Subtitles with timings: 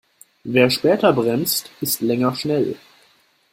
[0.43, 2.75] Wer später bremst, ist länger schnell.